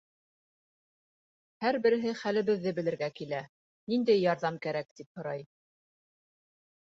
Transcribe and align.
Һәр 1.65 1.77
береһе 1.83 2.13
хәлебеҙҙе 2.21 2.73
белергә 2.79 3.09
кйлә, 3.19 3.41
ниндәй 3.93 4.21
ярҙам 4.23 4.57
кәрәк, 4.65 4.89
тип 5.01 5.19
һорай. 5.21 5.45